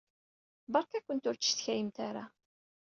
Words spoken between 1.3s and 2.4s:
ttcetkayemt ara!